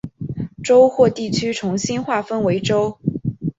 [0.63, 2.97] 州或地区重新划分为州。